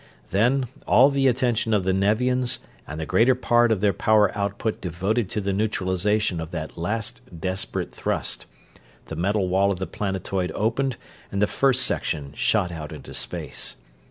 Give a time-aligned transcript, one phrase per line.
[0.31, 2.57] Then, all the attention of the Nevians
[2.87, 7.21] and the greater part of their power output devoted to the neutralization of that last
[7.39, 8.47] desperate thrust,
[9.05, 10.97] the metal wall of the planetoid opened
[11.31, 13.77] and the First Section shot out into space.